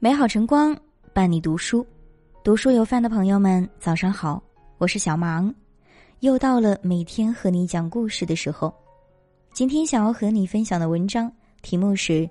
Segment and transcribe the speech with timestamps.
[0.00, 0.78] 美好晨光
[1.12, 1.84] 伴你读书，
[2.44, 4.40] 读书有饭的朋友们，早上好，
[4.78, 5.52] 我是小芒，
[6.20, 8.72] 又到了每天和你讲故事的时候。
[9.52, 11.32] 今天想要和你分享的文章
[11.62, 12.12] 题目是《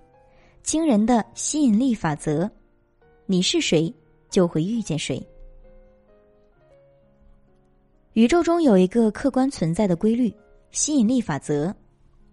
[0.63, 2.45] 惊人的吸引力法则》，
[3.25, 3.93] 你是谁
[4.29, 5.21] 就会遇见谁。
[8.13, 10.33] 宇宙中有一个客观存在的规律——
[10.71, 11.73] 吸引力法则，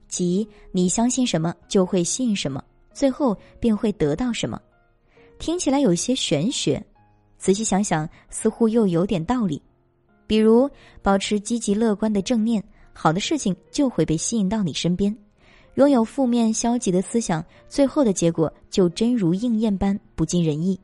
[0.09, 4.61] 即你相信什么就会吸引什么，最后便会得到什么。
[5.39, 6.85] 听起来有些玄学，
[7.39, 9.61] 仔细想想，似乎又有点道理。
[10.27, 10.71] 比如，
[11.03, 15.13] 保持积极乐观的正念，好的事情就会被吸引到你身边；
[15.75, 20.79] 拥有负面消极的思想，最后的结果就真如应验般不尽人意。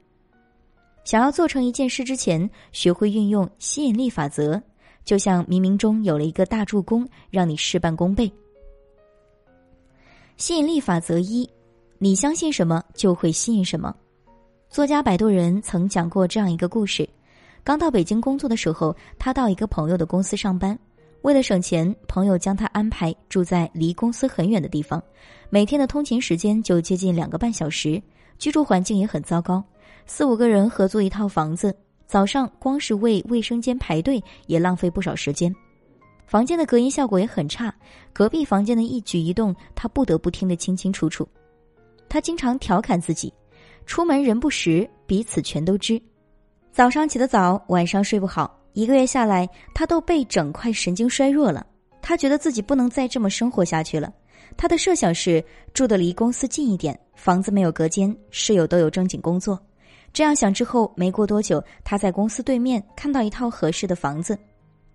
[1.04, 4.62] 想要做成一件事之前，学会运用吸引力法则。
[5.10, 8.32] 就像冥冥中有了一个大助攻，让你事半功倍。
[10.36, 11.50] 吸引力法则一：
[11.98, 13.92] 你相信什么，就会吸引什么。
[14.68, 17.08] 作家摆渡人曾讲过这样一个故事：
[17.64, 20.78] 刚到北京工作的时候，他到一个朋友的公司上班，
[21.22, 25.02] 为了省钱，朋友将他安排住在离公司很远的地方，
[25.48, 28.00] 每天的通勤时间就接近两个半小时，
[28.38, 29.60] 居住环境也很糟糕，
[30.06, 31.76] 四五个人合租一套房子。
[32.10, 35.54] 早上光是为卫生间排队也浪费不少时间，
[36.26, 37.72] 房间的隔音效果也很差，
[38.12, 41.24] 隔壁房间的一举一动他不得不听得清清楚楚。
[42.08, 43.32] 他经常调侃自己
[43.86, 46.02] ：“出门人不识，彼此全都知。”
[46.72, 51.64] 早上起得早，晚上睡不好，一个月下来，他都被整块神经衰弱了。
[52.02, 54.12] 他觉得自己不能再这么生活下去了。
[54.56, 59.56] 他的设想是住的离公司近一点，房子没有隔间，室友都有正经工作。
[60.12, 64.38] 这样想之后，没过多久，他在公司对面看到一套合适的房子，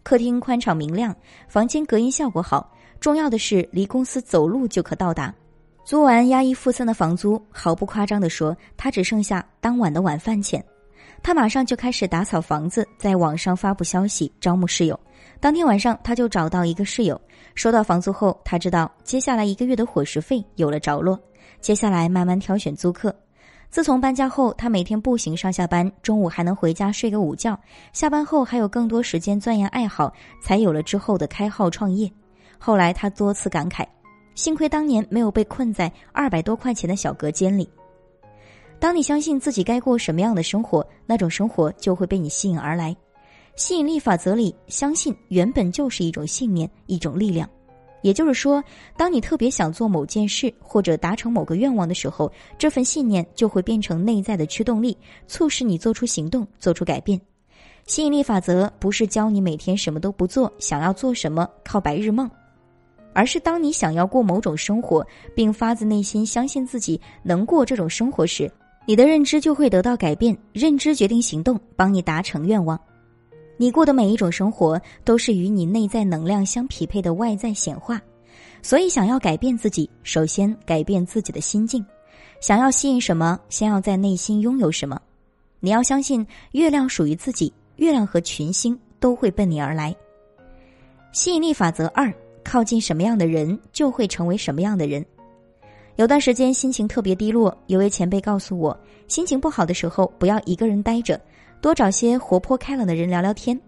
[0.03, 1.15] 客厅宽敞明亮，
[1.47, 5.33] 房间隔音效果好，重要的是离公司走路就可到达。
[5.85, 10.63] 租完押一付三的房租，毫不夸张地说，他只剩下当晚的晚饭钱。
[11.23, 14.99] 他马上就开始打扫房子，在网上发布消息招募室友。
[15.39, 17.19] 当天晚上，他就找到一个室友，
[17.55, 21.19] 收到房租后，他知道接下来一个月的伙食费有了着落，
[21.61, 23.15] 接下来慢慢挑选租客。
[23.69, 27.59] 自从搬家后，他每天步行上下班，中午还能回家睡个午觉，
[27.91, 32.09] 下班后还有更多时间钻研爱好，才有了之后的开号创业。
[32.57, 33.85] 后来他多次感慨，
[34.33, 37.69] 幸亏当年没有被困在二百多块钱的小隔间里。
[38.79, 42.95] 当你相信自己该过什么样的生活，那种生活就会被你吸引而来。
[43.55, 47.49] 吸引力法则里，相信原本就是一种信念，一种力量。
[48.05, 48.63] 也就是说，
[48.95, 54.95] 当你特别想做某件事或者达成某个愿望的时候，这份信念就会变成内在的驱动力，
[55.25, 57.19] 促使你做出行动、做出改变。
[57.87, 62.29] 吸引力法则不是教你每天什么都不做，想要做什么靠白日梦，
[63.11, 68.51] 而是当你想要过某种生活，并发自内心相信自己能过这种生活时，
[68.85, 70.37] 你的认知就会得到改变。
[70.53, 72.79] 认知决定行动，帮你达成愿望。
[73.57, 78.01] 你过的每一种生活都是与你内在能量相匹配的外在显化，
[78.61, 81.85] 所以想要改变自己，首先改变自己的心境。
[82.41, 85.01] 想要吸引什么，先要在内心拥有什么。
[85.61, 89.95] 你要相信月亮属于自己，月亮和群星都会奔你而来。
[91.13, 92.13] 吸引力法则二：
[92.43, 95.03] 靠近什么样的人，就会成为什么样的人。
[95.95, 98.77] 有段时间心情特别低落，有位前辈告诉我，
[99.07, 101.19] 心情不好的时候不要一个人待着。
[101.65, 103.59] 多找些活泼开朗的人聊聊天。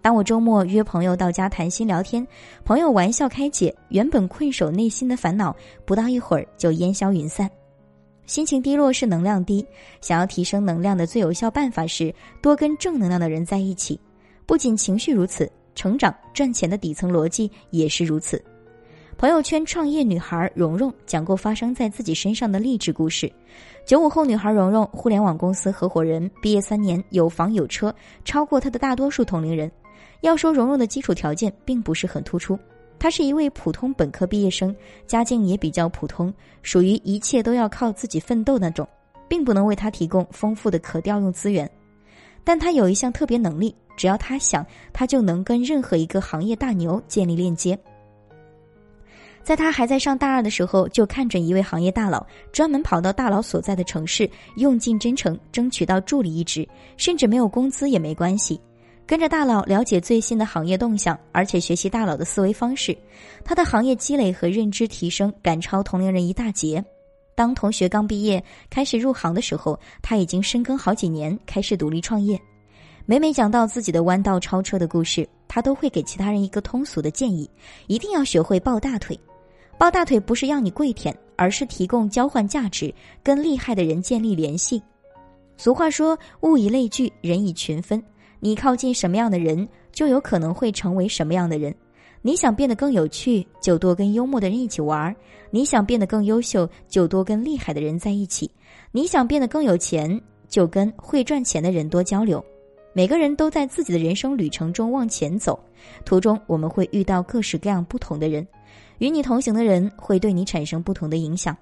[0.00, 2.24] 当我周末约朋友到家谈心聊天，
[2.64, 5.52] 朋友玩笑开解，原本困守内心的烦恼，
[5.84, 7.50] 不到一会儿就烟消云散。
[8.26, 9.66] 心情低落是能量低，
[10.00, 13.98] 想要提升能量的最有效办法是多跟正能量的人在一起。
[14.46, 18.40] 不仅情绪如此，成长赚钱的底层逻辑也是如此。
[19.22, 23.32] 朋友圈创业女孩蓉蓉讲过发生在自己身上的励志故事。
[23.86, 27.94] 九五后女孩蓉蓉，互联网公司合伙人，毕业三年，有房有车，
[28.24, 29.70] 超过她的大多数同龄人。
[30.22, 32.58] 要说蓉蓉的基础条件并不是很突出，
[32.98, 34.74] 她是一位普通本科毕业生，
[35.06, 38.84] 家境也比较普通，属于一切都要靠自己奋斗那种，
[39.28, 41.70] 并不能为她提供丰富的可调用资源。
[42.42, 47.78] 但她有一项特别能力，只要她想，她就能跟任何一个行业大牛建立链接。
[49.44, 56.66] 在他还在上大二的时候，就看准一位行业大佬，专门跑到大佬所在的城市，用尽真诚争取到助理一职，
[56.96, 58.60] 甚至没有工资也没关系。
[59.04, 62.96] 跟着大佬了解最新的行业动向，而且学习大佬的思维方式，
[63.44, 66.82] 他的行业积累和认知提升赶超同龄人一大截。
[67.34, 72.40] 当同学刚毕业开始入行的时候，他已经深耕好几年，开始独立创业。
[73.06, 75.28] 每每讲到自己的弯道超车的故事。
[75.48, 77.50] 他都会给其他人一个通俗的建议：
[77.86, 79.20] 一定要学会抱大腿。
[79.82, 84.80] 抱大腿不是要你跪舔，而是提供交换价值，跟厉害的人建立联系。
[85.56, 88.00] 俗话说：“物以类聚，人以群分。”
[88.38, 91.74] 你靠近什么样的人，就有可能会成为什么样的人。
[92.20, 95.12] 你想变得更有趣，就多跟幽默的人一起玩；
[95.50, 98.48] 你想变得更优秀，就多跟厉害的人在一起；
[98.92, 102.40] 你想变得更有钱，就跟会赚钱的人多交流。
[102.94, 105.58] 每个人都在自己的人生旅程中往前走，
[106.04, 108.46] 途中我们会遇到各式各样不同的人，
[108.98, 111.56] 与你同行的人会对你产生不同的影响。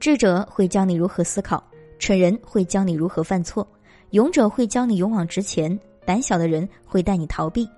[0.00, 1.62] 智者会教你如何思考，
[1.98, 3.66] 蠢人会教你如何犯错，
[4.10, 7.68] 勇者会教你勇往直前，胆小的人会带你逃避。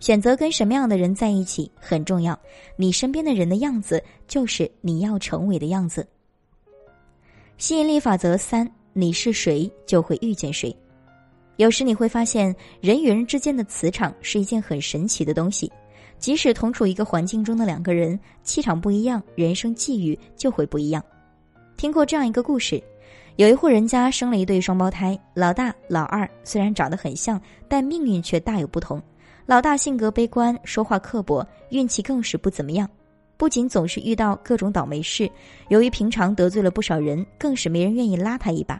[0.00, 2.38] 选择跟什么样的人在一起很重要，
[2.74, 6.06] 你身边的人的样子就是你要成为的样子。
[7.58, 10.74] 吸引力法则三：你是谁就会遇见谁。
[11.56, 15.70] 有时你会发现，人与人之间的磁场是一件很神奇的东西。
[16.20, 21.02] 即使同处一个环境中的两个人，气场不一样，人生际遇就会不一样。
[21.76, 22.80] 听过这样一个故事：
[23.36, 29.02] 有一户人家生了一对双胞胎，老大、老二虽然长得很像，但命运却大有不同。
[29.46, 32.88] 老大性格悲观，说话刻薄，运气更是不怎么样。
[33.38, 35.28] 不仅总是遇到各种倒霉事，
[35.70, 38.78] 由于平常得罪了不少人，更是没人愿意拉他一把。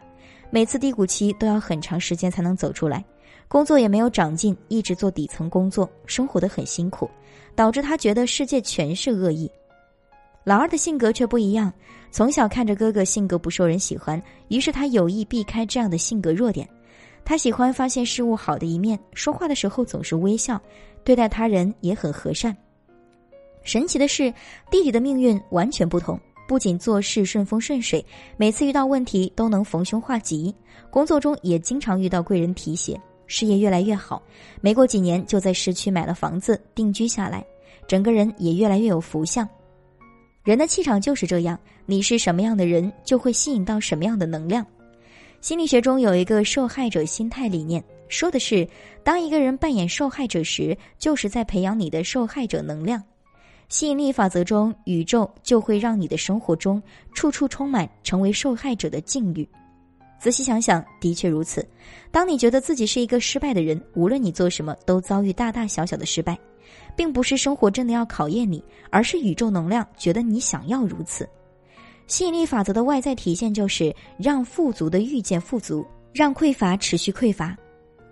[0.51, 3.03] 每次低谷期都要很长时间才能走出来，
[3.47, 7.09] 工作也没有长进，一直做底层工作，生活的很辛苦，
[7.55, 9.49] 导致他觉得世界全是恶意。
[10.43, 11.71] 老二的性格却不一样，
[12.11, 16.67] 从小看着哥哥性格不受人喜欢，于是他有意避开这样的性格弱点。
[17.23, 20.59] 他喜欢发现事物好的一面，说话的时候总是微笑，
[21.03, 22.55] 对待他人也很和善。
[23.63, 24.33] 神奇的是，
[24.71, 26.19] 弟弟的命运完全不同。
[26.47, 28.03] 不仅做事顺风顺水，
[28.35, 30.53] 每次遇到问题都能逢凶化吉，
[30.89, 32.99] 工作中也经常遇到贵人提携，
[33.31, 34.21] 事业越来越好。
[34.59, 37.45] 没过几年就在市区买了房子定居下来，
[37.87, 39.47] 整个人也越来越有福相。
[40.43, 44.65] 人的气场就是这样，你是什么样的人，就会吸引到什么样的能量。
[45.39, 48.67] 心理学中有一个受害者心态理念，说的是，
[49.01, 53.01] 当一个人扮演受害者时，就是在培养你的受害者能量。
[53.69, 59.47] 吸引力法则中，宇宙就会让你的生活中处处充满成为受害者的境遇。
[60.21, 61.67] 仔细想想，的确如此。
[62.11, 66.37] 当你觉得自己是一个失败的人，无论你做什么都遭遇大大小小的失败，
[66.95, 71.27] 并不是生活真的要考验你，而是宇宙能量觉得你想要如此。
[72.05, 75.83] 吸引力法则的外在体现就是让富足的遇见富足，
[76.13, 77.57] 让匮乏持续匮乏。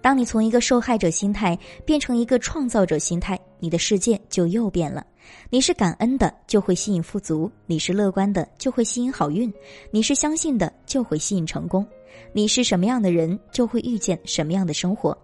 [0.01, 1.55] 当你从一个受害者心态
[1.85, 5.06] 变成一个创造者心态，你的世界就又变了。
[5.50, 9.51] 你是感恩的，就会吸引富足；你是乐观的，就会吸引好运；
[9.91, 11.85] 你是相信的，就会吸引成功。
[12.33, 15.17] 你是什么样的人，就会遇见什么样的生活。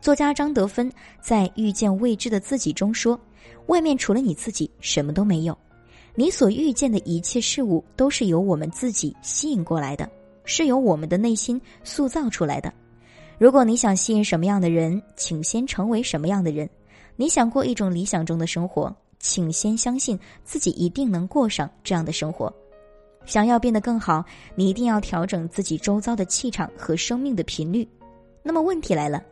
[0.00, 0.90] 作家张德芬
[1.20, 3.18] 在《遇见未知的自己》中说
[3.66, 5.56] ：“外面除了你自己，什么都没有。
[6.14, 10.08] 你所遇见的一切事物，都是由我们自己吸引过来的，
[10.44, 12.72] 是由我们的内心塑造出来的。”
[13.38, 16.68] 如果你想吸引什么样的人，请先成为什么样的人。
[17.16, 22.52] 你想过一种理想中的生活，请先相信自己一定能过上这样的生活。
[23.24, 24.24] 想要变得更好，
[24.54, 27.88] 你一定要调整自己周遭的气场和生命的频率。
[28.42, 29.22] 那么问题来了，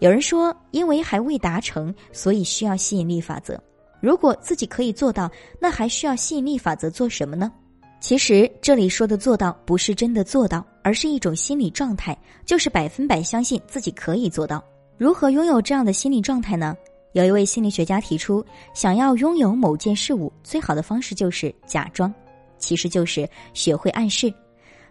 [0.00, 3.62] 有人说，因为还未达成，所以需要吸引力法则。
[4.00, 7.52] 如果自己可以做到，那还需要吸引力法则做什么呢？
[8.00, 14.64] 其实这里说的做到，不是真的做到，而是一种心理状态，就是百分百相信自己可以做到。
[14.96, 16.74] 如何拥有这样的心理状态呢？
[17.12, 22.12] 有一位心理学家提出，想要拥有某件事物，最好的方式就是假装，
[22.58, 24.32] 其实就是学会暗示。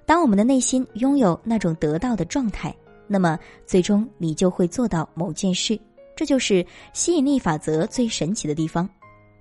[0.06, 2.76] 当我们的内心拥有那种得到的状态，
[3.08, 5.80] 那么最终你就会做到某件事。
[6.16, 8.90] 这就是吸引力法则最神奇的地方。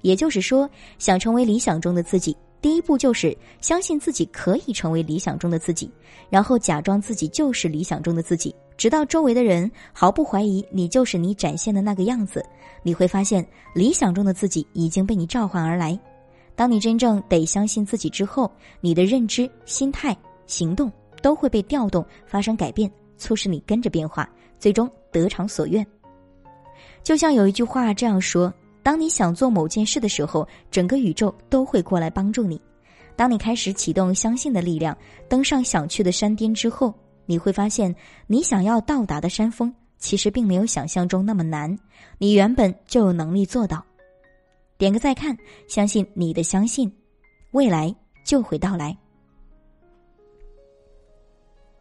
[0.02, 2.36] 也就是说，想成为理想中的自己。
[2.60, 5.90] 第一步就是相信自己可以成为理想中的自己，
[6.28, 12.42] 然后假装自己就是理想中的自己，直到周围的人毫不怀疑你就是你展现的那个样子。
[12.82, 15.98] 你会发现，理想中的自己已经被你召唤而来。
[16.54, 20.16] 当你真正得相信自己之后，你的认知、心态、
[20.46, 25.86] 行动都会被调动，发生改变，促使你跟着变化，最终得偿所愿。
[27.02, 28.50] 就像有一句话这样说。
[28.80, 32.58] 当你想做某件事的时候，整个宇宙都会过来帮助你。
[33.16, 34.96] 当你开始启动相信的力量，
[35.28, 36.94] 登上想去的山巅之后，
[37.28, 37.94] 你会发现，
[38.26, 41.78] 你想要到达的山峰其实并没有想象中那么难，
[42.16, 43.84] 你原本就有能力做到。
[44.78, 45.36] 点个再看，
[45.68, 46.90] 相信你的相信，
[47.50, 47.94] 未来
[48.24, 48.96] 就会到来。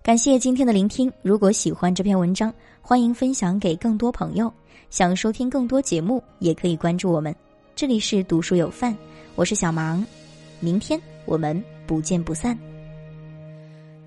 [0.03, 4.51] 感谢今天的聆听，如果喜欢这篇文章，欢迎分享给更多朋友。
[4.89, 7.33] 想收听更多节目，也可以关注我们。
[7.73, 8.93] 这里是读书有范，
[9.35, 10.05] 我是小芒，
[10.59, 12.57] 明天我们不见不散。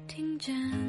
[0.07, 0.80] 听见。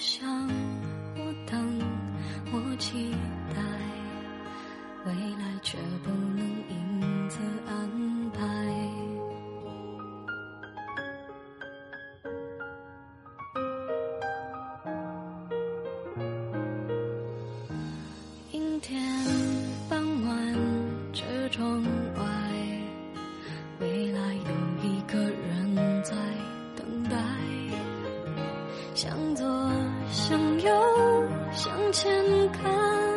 [0.00, 0.26] 想
[1.18, 1.78] 我等，
[2.52, 3.14] 我期
[3.54, 3.60] 待，
[5.04, 7.38] 未来却不能因此
[7.68, 8.40] 安排。
[18.52, 19.02] 阴天
[19.90, 20.56] 傍晚，
[21.12, 21.82] 车窗
[22.16, 22.24] 外，
[23.80, 26.14] 未来有一个人在
[26.74, 27.18] 等待，
[28.94, 29.46] 向左。
[30.30, 30.70] 向右
[31.52, 32.08] 向前
[32.52, 33.09] 看。